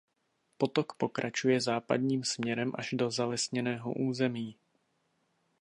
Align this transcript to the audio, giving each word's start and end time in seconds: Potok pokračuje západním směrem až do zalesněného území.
Potok 0.57 0.93
pokračuje 0.93 1.61
západním 1.61 2.23
směrem 2.23 2.71
až 2.75 2.89
do 2.93 3.11
zalesněného 3.11 3.93
území. 3.93 4.55